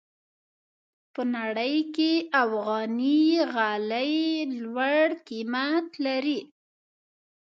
[1.13, 2.11] په نړۍ کې
[2.43, 3.21] افغاني
[3.53, 4.13] غالۍ
[4.63, 6.39] لوړ قیمت لري.